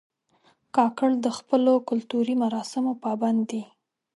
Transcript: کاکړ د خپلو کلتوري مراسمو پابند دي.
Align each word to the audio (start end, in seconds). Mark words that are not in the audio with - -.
کاکړ 0.75 1.09
د 1.25 1.27
خپلو 1.37 1.73
کلتوري 1.89 2.33
مراسمو 2.43 2.93
پابند 3.03 3.41
دي. 3.51 3.63